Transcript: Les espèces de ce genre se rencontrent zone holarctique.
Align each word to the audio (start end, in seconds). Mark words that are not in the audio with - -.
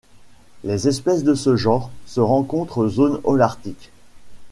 Les 0.63 0.87
espèces 0.87 1.23
de 1.23 1.35
ce 1.35 1.55
genre 1.55 1.91
se 2.07 2.19
rencontrent 2.21 2.87
zone 2.87 3.21
holarctique. 3.23 3.91